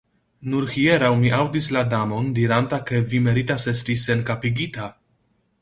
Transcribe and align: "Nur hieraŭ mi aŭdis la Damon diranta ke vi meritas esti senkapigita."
"Nur 0.53 0.63
hieraŭ 0.75 1.11
mi 1.23 1.31
aŭdis 1.41 1.67
la 1.75 1.83
Damon 1.93 2.33
diranta 2.39 2.81
ke 2.91 3.05
vi 3.13 3.23
meritas 3.29 3.71
esti 3.77 4.01
senkapigita." 4.09 4.93